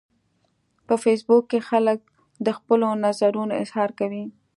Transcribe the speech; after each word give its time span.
په 0.87 0.93
فېسبوک 1.03 1.43
کې 1.51 1.59
خلک 1.69 1.99
د 2.45 2.47
خپلو 2.57 2.87
نظرونو 3.05 3.53
اظهار 3.63 3.89
کوي 3.99 4.23